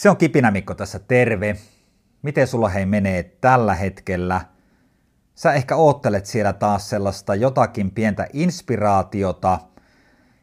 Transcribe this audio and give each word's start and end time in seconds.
Se 0.00 0.10
on 0.10 0.16
Kipinä 0.16 0.50
Mikko 0.50 0.74
tässä 0.74 0.98
terve. 0.98 1.56
Miten 2.22 2.46
sulla 2.46 2.68
hei 2.68 2.86
menee 2.86 3.22
tällä 3.22 3.74
hetkellä? 3.74 4.40
Sä 5.34 5.52
ehkä 5.52 5.76
oottelet 5.76 6.26
siellä 6.26 6.52
taas 6.52 6.90
sellaista 6.90 7.34
jotakin 7.34 7.90
pientä 7.90 8.26
inspiraatiota. 8.32 9.58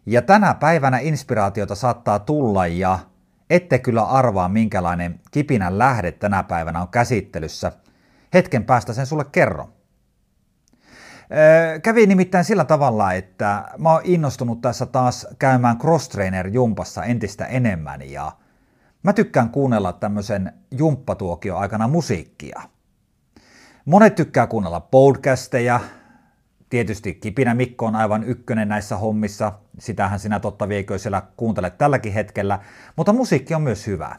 Ja 0.05 0.21
tänä 0.21 0.53
päivänä 0.53 0.99
inspiraatiota 0.99 1.75
saattaa 1.75 2.19
tulla 2.19 2.67
ja 2.67 2.99
ette 3.49 3.79
kyllä 3.79 4.03
arvaa 4.03 4.49
minkälainen 4.49 5.19
kipinän 5.31 5.77
lähde 5.77 6.11
tänä 6.11 6.43
päivänä 6.43 6.81
on 6.81 6.87
käsittelyssä. 6.87 7.71
Hetken 8.33 8.63
päästä 8.63 8.93
sen 8.93 9.05
sulle 9.05 9.25
kerron. 9.31 9.73
Kävi 11.83 12.05
nimittäin 12.05 12.45
sillä 12.45 12.65
tavalla, 12.65 13.13
että 13.13 13.63
mä 13.77 13.91
oon 13.91 14.01
innostunut 14.03 14.61
tässä 14.61 14.85
taas 14.85 15.27
käymään 15.39 15.77
cross-trainer-jumpassa 15.77 17.03
entistä 17.03 17.45
enemmän 17.45 18.09
ja 18.09 18.31
mä 19.07 19.13
tykkään 19.13 19.49
kuunnella 19.49 19.93
tämmöisen 19.93 20.53
jumppatuokio 20.71 21.57
aikana 21.57 21.87
musiikkia. 21.87 22.61
Monet 23.85 24.15
tykkää 24.15 24.47
kuunnella 24.47 24.79
podcasteja, 24.79 25.79
tietysti 26.69 27.13
Kipinä 27.13 27.53
Mikko 27.53 27.85
on 27.85 27.95
aivan 27.95 28.23
ykkönen 28.23 28.67
näissä 28.67 28.97
hommissa, 28.97 29.53
sitähän 29.79 30.19
sinä 30.19 30.39
totta 30.39 30.69
viekö 30.69 30.97
siellä 30.97 31.23
kuuntelet 31.37 31.77
tälläkin 31.77 32.13
hetkellä, 32.13 32.59
mutta 32.95 33.13
musiikki 33.13 33.53
on 33.53 33.61
myös 33.61 33.87
hyvä. 33.87 34.15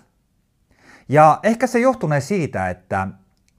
Ja 1.08 1.40
ehkä 1.42 1.66
se 1.66 1.80
johtunee 1.80 2.20
siitä, 2.20 2.70
että 2.70 3.08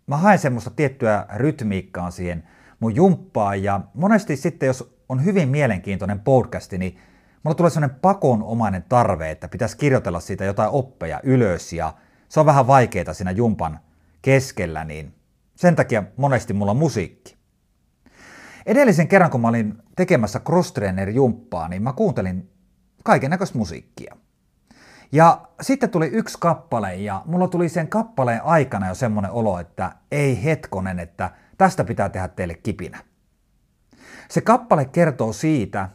mä 0.08 0.18
haen 0.18 0.40
semmoista 0.40 0.70
tiettyä 0.70 1.26
rytmiikkaa 1.36 2.12
siihen 2.12 2.44
mun 2.80 2.96
jumppaan 2.96 3.64
ja 3.64 3.82
monesti 3.94 4.36
sitten 4.36 4.68
jos 4.68 4.98
on 5.10 5.26
hyvin 5.26 5.50
mielenkiintoinen 5.50 6.20
podcasti, 6.20 6.78
niin 6.78 6.98
mulla 7.44 7.56
tulee 7.56 7.70
sellainen 7.70 8.00
pakonomainen 8.00 8.84
tarve, 8.90 9.32
että 9.32 9.48
pitäisi 9.48 9.78
kirjoitella 9.78 10.20
siitä 10.20 10.46
jotain 10.46 10.70
oppeja 10.70 11.20
ylös 11.24 11.74
ja 11.74 11.94
se 12.30 12.40
on 12.40 12.46
vähän 12.46 12.68
vaikeaa 12.68 13.14
siinä 13.14 13.32
jumpan 13.32 13.80
keskellä, 14.22 14.84
niin 14.84 15.16
sen 15.56 15.76
takia 15.76 16.04
monesti 16.18 16.54
mulla 16.54 16.72
on 16.72 16.78
musiikki. 16.78 17.38
Edellisen 18.66 19.08
kerran, 19.08 19.32
kun 19.32 19.42
mä 19.42 19.48
olin 19.48 19.78
tekemässä 19.96 20.40
cross 20.40 20.74
jumppaa, 21.14 21.68
niin 21.68 21.84
mä 21.84 21.94
kuuntelin 21.94 22.50
kaiken 23.04 23.30
näköistä 23.30 23.58
musiikkia. 23.58 24.16
Ja 25.12 25.42
sitten 25.62 25.90
tuli 25.90 26.08
yksi 26.08 26.38
kappale 26.40 26.96
ja 26.96 27.22
mulla 27.26 27.48
tuli 27.48 27.70
sen 27.70 27.88
kappaleen 27.88 28.44
aikana 28.44 28.88
jo 28.88 28.96
semmoinen 28.96 29.32
olo, 29.32 29.60
että 29.60 29.92
ei 30.12 30.44
hetkonen, 30.44 31.00
että 31.00 31.32
tästä 31.58 31.84
pitää 31.84 32.10
tehdä 32.10 32.28
teille 32.28 32.54
kipinä. 32.54 33.00
Se 34.30 34.42
kappale 34.42 34.86
kertoo 34.86 35.34
siitä 35.34 35.90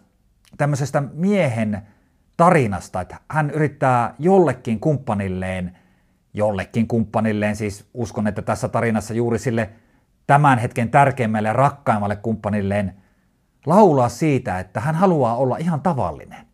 tämmöisestä 0.56 1.02
miehen 1.12 1.82
tarinasta, 2.36 3.00
että 3.00 3.16
hän 3.30 3.50
yrittää 3.50 4.14
jollekin 4.18 4.80
kumppanilleen, 4.80 5.78
jollekin 6.34 6.88
kumppanilleen, 6.88 7.56
siis 7.56 7.88
uskon, 7.94 8.26
että 8.26 8.42
tässä 8.42 8.68
tarinassa 8.68 9.14
juuri 9.14 9.38
sille 9.38 9.70
tämän 10.26 10.58
hetken 10.58 10.90
tärkeimmälle 10.90 11.48
ja 11.48 11.52
rakkaimmalle 11.52 12.16
kumppanilleen 12.16 12.94
laulaa 13.66 14.08
siitä, 14.08 14.58
että 14.58 14.80
hän 14.80 14.94
haluaa 14.94 15.36
olla 15.36 15.56
ihan 15.56 15.80
tavallinen. 15.80 16.46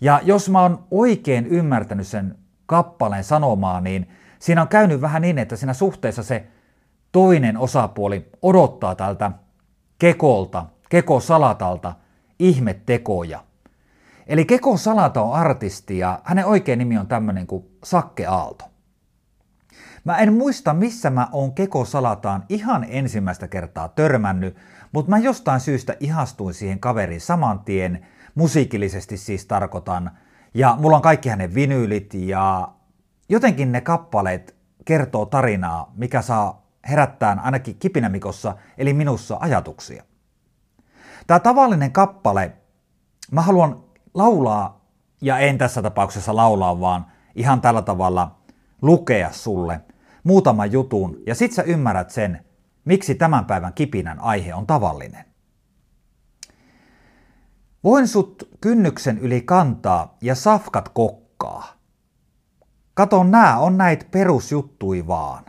Ja 0.00 0.20
jos 0.22 0.50
mä 0.50 0.60
oon 0.60 0.84
oikein 0.90 1.46
ymmärtänyt 1.46 2.06
sen 2.06 2.38
kappaleen 2.66 3.24
sanomaa, 3.24 3.80
niin 3.80 4.08
siinä 4.38 4.62
on 4.62 4.68
käynyt 4.68 5.00
vähän 5.00 5.22
niin, 5.22 5.38
että 5.38 5.56
siinä 5.56 5.74
suhteessa 5.74 6.22
se 6.22 6.46
toinen 7.12 7.58
osapuoli 7.58 8.30
odottaa 8.42 8.94
tältä 8.94 9.32
kekolta, 9.98 10.66
keko 10.88 11.20
salatalta 11.20 11.94
ihmettekoja. 12.42 13.44
Eli 14.26 14.44
Keko 14.44 14.76
Salata 14.76 15.22
on 15.22 15.34
artisti 15.34 15.98
ja 15.98 16.20
hänen 16.24 16.46
oikein 16.46 16.78
nimi 16.78 16.98
on 16.98 17.06
tämmöinen 17.06 17.46
kuin 17.46 17.64
Sakke 17.84 18.26
Aalto. 18.26 18.64
Mä 20.04 20.18
en 20.18 20.32
muista, 20.32 20.74
missä 20.74 21.10
mä 21.10 21.28
oon 21.32 21.52
Keko 21.54 21.84
Salataan 21.84 22.44
ihan 22.48 22.86
ensimmäistä 22.88 23.48
kertaa 23.48 23.88
törmännyt, 23.88 24.56
mutta 24.92 25.10
mä 25.10 25.18
jostain 25.18 25.60
syystä 25.60 25.96
ihastuin 26.00 26.54
siihen 26.54 26.80
kaveriin 26.80 27.20
saman 27.20 27.60
tien, 27.60 28.06
musiikillisesti 28.34 29.16
siis 29.16 29.46
tarkoitan, 29.46 30.10
ja 30.54 30.76
mulla 30.80 30.96
on 30.96 31.02
kaikki 31.02 31.28
hänen 31.28 31.54
vinyylit 31.54 32.14
ja 32.14 32.68
jotenkin 33.28 33.72
ne 33.72 33.80
kappaleet 33.80 34.56
kertoo 34.84 35.26
tarinaa, 35.26 35.92
mikä 35.96 36.22
saa 36.22 36.66
herättää 36.88 37.36
ainakin 37.42 37.76
kipinämikossa, 37.78 38.56
eli 38.78 38.92
minussa 38.92 39.36
ajatuksia. 39.40 40.04
Tämä 41.26 41.40
tavallinen 41.40 41.92
kappale, 41.92 42.56
mä 43.30 43.42
haluan 43.42 43.84
laulaa, 44.14 44.82
ja 45.20 45.38
en 45.38 45.58
tässä 45.58 45.82
tapauksessa 45.82 46.36
laulaa, 46.36 46.80
vaan 46.80 47.06
ihan 47.34 47.60
tällä 47.60 47.82
tavalla 47.82 48.38
lukea 48.82 49.32
sulle 49.32 49.80
muutaman 50.24 50.72
jutun, 50.72 51.16
ja 51.26 51.34
sit 51.34 51.52
sä 51.52 51.62
ymmärrät 51.62 52.10
sen, 52.10 52.44
miksi 52.84 53.14
tämän 53.14 53.44
päivän 53.44 53.72
kipinän 53.72 54.20
aihe 54.20 54.54
on 54.54 54.66
tavallinen. 54.66 55.24
Voin 57.84 58.08
sut 58.08 58.48
kynnyksen 58.60 59.18
yli 59.18 59.40
kantaa 59.40 60.16
ja 60.20 60.34
safkat 60.34 60.88
kokkaa. 60.88 61.66
Kato, 62.94 63.24
nää 63.24 63.58
on 63.58 63.78
näitä 63.78 64.06
perusjuttui 64.10 65.06
vaan. 65.06 65.44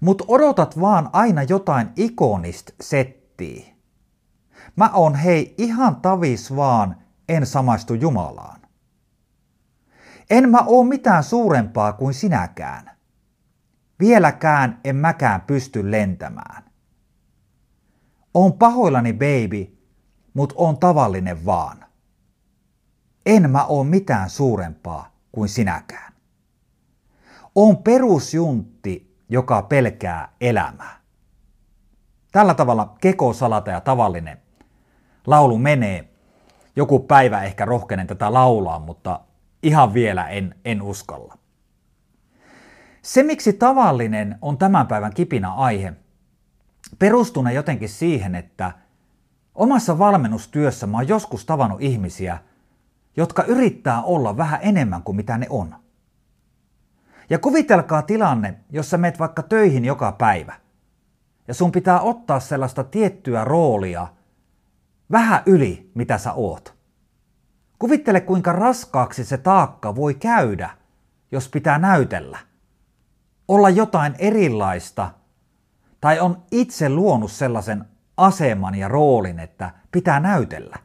Mut 0.00 0.22
odotat 0.28 0.80
vaan 0.80 1.10
aina 1.12 1.42
jotain 1.42 1.90
ikonist 1.96 2.70
settiä. 2.80 3.79
Mä 4.80 4.90
oon 4.94 5.14
hei 5.14 5.54
ihan 5.58 5.96
tavis 5.96 6.56
vaan, 6.56 6.96
en 7.28 7.46
samaistu 7.46 7.94
Jumalaan. 7.94 8.60
En 10.30 10.50
mä 10.50 10.58
oo 10.66 10.84
mitään 10.84 11.24
suurempaa 11.24 11.92
kuin 11.92 12.14
sinäkään. 12.14 12.90
Vieläkään 13.98 14.80
en 14.84 14.96
mäkään 14.96 15.40
pysty 15.40 15.90
lentämään. 15.90 16.64
Oon 18.34 18.52
pahoillani 18.52 19.12
baby, 19.12 19.78
mut 20.34 20.52
on 20.56 20.78
tavallinen 20.78 21.44
vaan. 21.44 21.84
En 23.26 23.50
mä 23.50 23.64
oo 23.64 23.84
mitään 23.84 24.30
suurempaa 24.30 25.12
kuin 25.32 25.48
sinäkään. 25.48 26.12
On 27.54 27.76
perusjuntti, 27.76 29.16
joka 29.28 29.62
pelkää 29.62 30.32
elämää. 30.40 31.00
Tällä 32.32 32.54
tavalla 32.54 32.96
keko 33.00 33.32
salata 33.32 33.70
ja 33.70 33.80
tavallinen 33.80 34.49
laulu 35.30 35.58
menee. 35.58 36.08
Joku 36.76 36.98
päivä 36.98 37.42
ehkä 37.42 37.64
rohkenen 37.64 38.06
tätä 38.06 38.32
laulaa, 38.32 38.78
mutta 38.78 39.20
ihan 39.62 39.94
vielä 39.94 40.28
en, 40.28 40.54
en 40.64 40.82
uskalla. 40.82 41.38
Se, 43.02 43.22
miksi 43.22 43.52
tavallinen 43.52 44.38
on 44.42 44.58
tämän 44.58 44.86
päivän 44.86 45.14
kipinä 45.14 45.52
aihe, 45.52 45.92
perustunee 46.98 47.52
jotenkin 47.52 47.88
siihen, 47.88 48.34
että 48.34 48.72
omassa 49.54 49.98
valmennustyössä 49.98 50.86
mä 50.86 50.96
oon 50.96 51.08
joskus 51.08 51.46
tavannut 51.46 51.82
ihmisiä, 51.82 52.38
jotka 53.16 53.42
yrittää 53.42 54.02
olla 54.02 54.36
vähän 54.36 54.60
enemmän 54.62 55.02
kuin 55.02 55.16
mitä 55.16 55.38
ne 55.38 55.46
on. 55.50 55.74
Ja 57.30 57.38
kuvitelkaa 57.38 58.02
tilanne, 58.02 58.54
jossa 58.70 58.98
meet 58.98 59.18
vaikka 59.18 59.42
töihin 59.42 59.84
joka 59.84 60.12
päivä. 60.12 60.54
Ja 61.48 61.54
sun 61.54 61.72
pitää 61.72 62.00
ottaa 62.00 62.40
sellaista 62.40 62.84
tiettyä 62.84 63.44
roolia– 63.44 64.08
vähän 65.12 65.42
yli, 65.46 65.90
mitä 65.94 66.18
sä 66.18 66.32
oot. 66.32 66.74
Kuvittele, 67.78 68.20
kuinka 68.20 68.52
raskaaksi 68.52 69.24
se 69.24 69.38
taakka 69.38 69.94
voi 69.96 70.14
käydä, 70.14 70.70
jos 71.32 71.48
pitää 71.48 71.78
näytellä. 71.78 72.38
Olla 73.48 73.70
jotain 73.70 74.14
erilaista, 74.18 75.10
tai 76.00 76.20
on 76.20 76.42
itse 76.50 76.88
luonut 76.88 77.32
sellaisen 77.32 77.84
aseman 78.16 78.74
ja 78.74 78.88
roolin, 78.88 79.38
että 79.38 79.70
pitää 79.92 80.20
näytellä. 80.20 80.76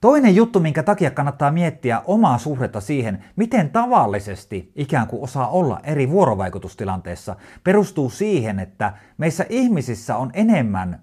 Toinen 0.00 0.36
juttu, 0.36 0.60
minkä 0.60 0.82
takia 0.82 1.10
kannattaa 1.10 1.50
miettiä 1.50 2.02
omaa 2.04 2.38
suhdetta 2.38 2.80
siihen, 2.80 3.24
miten 3.36 3.70
tavallisesti 3.70 4.72
ikään 4.74 5.06
kuin 5.06 5.22
osaa 5.22 5.48
olla 5.48 5.80
eri 5.82 6.10
vuorovaikutustilanteessa, 6.10 7.36
perustuu 7.64 8.10
siihen, 8.10 8.58
että 8.58 8.92
meissä 9.18 9.46
ihmisissä 9.48 10.16
on 10.16 10.30
enemmän 10.34 11.02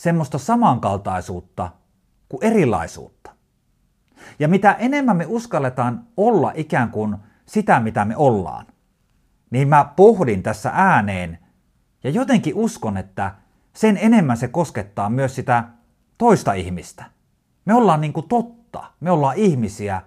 semmoista 0.00 0.38
samankaltaisuutta 0.38 1.70
kuin 2.28 2.44
erilaisuutta. 2.44 3.30
Ja 4.38 4.48
mitä 4.48 4.72
enemmän 4.72 5.16
me 5.16 5.26
uskalletaan 5.28 6.06
olla 6.16 6.52
ikään 6.54 6.90
kuin 6.90 7.16
sitä, 7.46 7.80
mitä 7.80 8.04
me 8.04 8.16
ollaan, 8.16 8.66
niin 9.50 9.68
mä 9.68 9.84
pohdin 9.96 10.42
tässä 10.42 10.70
ääneen 10.74 11.38
ja 12.04 12.10
jotenkin 12.10 12.54
uskon, 12.54 12.96
että 12.96 13.34
sen 13.72 13.98
enemmän 14.00 14.36
se 14.36 14.48
koskettaa 14.48 15.10
myös 15.10 15.34
sitä 15.34 15.64
toista 16.18 16.52
ihmistä. 16.52 17.04
Me 17.64 17.74
ollaan 17.74 18.00
niin 18.00 18.12
kuin 18.12 18.28
totta, 18.28 18.84
me 19.00 19.10
ollaan 19.10 19.36
ihmisiä, 19.36 20.02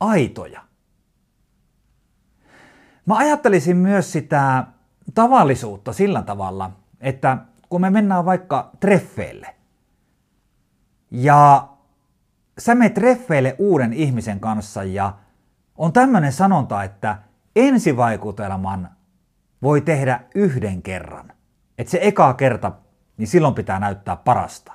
aitoja. 0.00 0.60
Mä 3.06 3.16
ajattelisin 3.16 3.76
myös 3.76 4.12
sitä 4.12 4.66
tavallisuutta 5.14 5.92
sillä 5.92 6.22
tavalla, 6.22 6.70
että 7.00 7.38
kun 7.68 7.80
me 7.80 7.90
mennään 7.90 8.24
vaikka 8.24 8.70
treffeille 8.80 9.56
ja 11.10 11.68
sä 12.58 12.74
me 12.74 12.90
treffeille 12.90 13.56
uuden 13.58 13.92
ihmisen 13.92 14.40
kanssa 14.40 14.84
ja 14.84 15.14
on 15.76 15.92
tämmöinen 15.92 16.32
sanonta, 16.32 16.84
että 16.84 17.18
ensivaikutelman 17.56 18.90
voi 19.62 19.80
tehdä 19.80 20.20
yhden 20.34 20.82
kerran. 20.82 21.32
Että 21.78 21.90
se 21.90 21.98
eka 22.02 22.34
kerta, 22.34 22.72
niin 23.16 23.28
silloin 23.28 23.54
pitää 23.54 23.80
näyttää 23.80 24.16
parasta. 24.16 24.72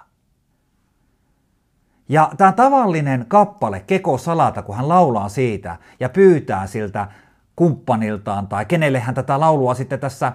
Ja 2.10 2.32
tämä 2.38 2.52
tavallinen 2.52 3.26
kappale, 3.28 3.80
Keko 3.80 4.18
Salata, 4.18 4.62
kun 4.62 4.76
hän 4.76 4.90
laulaa 4.90 5.30
siitä 5.30 5.78
ja 6.00 6.10
pyytää 6.10 6.68
siltä 6.68 7.08
kumppaniltaan 7.56 8.48
tai 8.48 8.66
kenelle 8.66 9.00
hän 9.00 9.16
tätä 9.16 9.40
laulua 9.40 9.74
sitten 9.74 10.00
tässä 10.00 10.34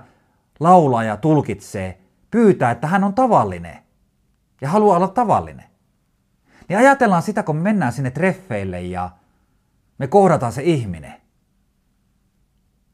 laulaa 0.61 1.05
ja 1.05 1.17
tulkitsee, 1.17 2.01
pyytää, 2.37 2.71
että 2.71 2.87
hän 2.87 3.05
on 3.05 3.15
tavallinen 3.15 3.79
ja 4.61 4.69
haluaa 4.69 4.97
olla 4.97 5.09
tavallinen. 5.09 5.65
Niin 6.69 6.79
ajatellaan 6.79 7.23
sitä, 7.23 7.43
kun 7.43 7.57
me 7.57 7.63
mennään 7.63 7.93
sinne 7.93 8.11
treffeille 8.11 8.81
ja 8.81 9.11
me 9.99 10.07
kohdataan 10.07 10.53
se 10.53 10.63
ihminen. 10.63 11.15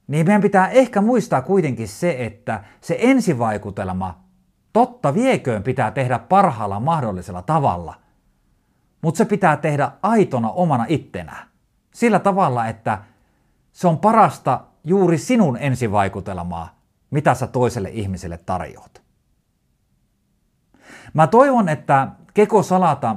Niin 0.06 0.26
meidän 0.26 0.42
pitää 0.42 0.68
ehkä 0.68 1.00
muistaa 1.00 1.42
kuitenkin 1.42 1.88
se, 1.88 2.16
että 2.18 2.64
se 2.80 2.96
ensivaikutelma, 3.00 4.24
totta 4.72 5.14
vieköön 5.14 5.62
pitää 5.62 5.90
tehdä 5.90 6.18
parhaalla 6.18 6.80
mahdollisella 6.80 7.42
tavalla. 7.42 7.94
Mutta 9.00 9.18
se 9.18 9.24
pitää 9.24 9.56
tehdä 9.56 9.90
aitona 10.02 10.50
omana 10.50 10.84
ittenään. 10.88 11.48
Sillä 11.94 12.18
tavalla, 12.18 12.66
että 12.66 12.98
se 13.72 13.88
on 13.88 13.98
parasta 13.98 14.60
juuri 14.84 15.18
sinun 15.18 15.56
ensivaikutelmaa, 15.56 16.78
mitä 17.10 17.34
sä 17.34 17.46
toiselle 17.46 17.90
ihmiselle 17.90 18.38
tarjoat. 18.38 19.01
Mä 21.14 21.26
toivon, 21.26 21.68
että 21.68 22.08
Keko 22.34 22.62
Salata, 22.62 23.16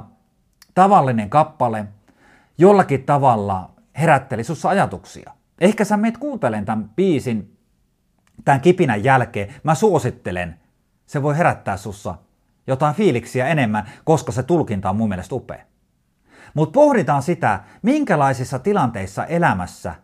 tavallinen 0.74 1.30
kappale, 1.30 1.86
jollakin 2.58 3.04
tavalla 3.04 3.70
herätteli 3.98 4.44
sussa 4.44 4.68
ajatuksia. 4.68 5.32
Ehkä 5.60 5.84
sä 5.84 5.96
meet 5.96 6.18
kuuntelen 6.18 6.64
tämän 6.64 6.90
biisin 6.96 7.56
tämän 8.44 8.60
kipinän 8.60 9.04
jälkeen. 9.04 9.54
Mä 9.62 9.74
suosittelen. 9.74 10.60
Se 11.06 11.22
voi 11.22 11.38
herättää 11.38 11.76
sussa 11.76 12.14
jotain 12.66 12.94
fiiliksiä 12.94 13.46
enemmän, 13.46 13.90
koska 14.04 14.32
se 14.32 14.42
tulkinta 14.42 14.90
on 14.90 14.96
mun 14.96 15.08
mielestä 15.08 15.34
upea. 15.34 15.64
Mutta 16.54 16.72
pohditaan 16.72 17.22
sitä, 17.22 17.60
minkälaisissa 17.82 18.58
tilanteissa 18.58 19.24
elämässä 19.26 19.94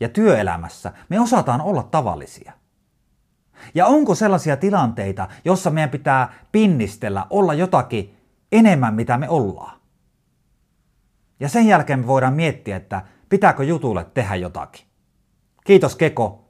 ja 0.00 0.08
työelämässä 0.08 0.92
me 1.08 1.20
osataan 1.20 1.60
olla 1.60 1.82
tavallisia. 1.82 2.52
Ja 3.74 3.86
onko 3.86 4.14
sellaisia 4.14 4.56
tilanteita, 4.56 5.28
jossa 5.44 5.70
meidän 5.70 5.90
pitää 5.90 6.32
pinnistellä, 6.52 7.26
olla 7.30 7.54
jotakin 7.54 8.16
enemmän, 8.52 8.94
mitä 8.94 9.18
me 9.18 9.28
ollaan? 9.28 9.80
Ja 11.40 11.48
sen 11.48 11.66
jälkeen 11.66 11.98
me 11.98 12.06
voidaan 12.06 12.34
miettiä, 12.34 12.76
että 12.76 13.02
pitääkö 13.28 13.64
jutulle 13.64 14.04
tehdä 14.04 14.36
jotakin. 14.36 14.86
Kiitos 15.64 15.96
Keko. 15.96 16.48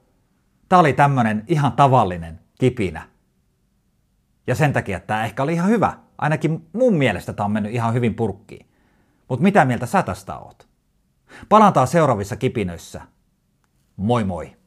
Tämä 0.69 0.79
oli 0.79 0.93
tämmönen 0.93 1.43
ihan 1.47 1.71
tavallinen 1.71 2.39
kipinä. 2.59 3.07
Ja 4.47 4.55
sen 4.55 4.73
takia 4.73 4.99
tämä 4.99 5.25
ehkä 5.25 5.43
oli 5.43 5.53
ihan 5.53 5.69
hyvä. 5.69 5.97
Ainakin 6.17 6.69
mun 6.73 6.93
mielestä 6.93 7.33
tämä 7.33 7.45
on 7.45 7.51
mennyt 7.51 7.73
ihan 7.73 7.93
hyvin 7.93 8.15
purkkiin. 8.15 8.65
Mutta 9.29 9.43
mitä 9.43 9.65
mieltä 9.65 9.85
sä 9.85 10.03
tästä 10.03 10.37
oot? 10.37 10.67
Palataan 11.49 11.87
seuraavissa 11.87 12.35
kipinöissä. 12.35 13.01
Moi 13.97 14.23
moi! 14.23 14.60